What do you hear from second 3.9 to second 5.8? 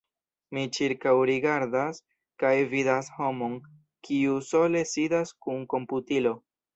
kiu sole sidas kun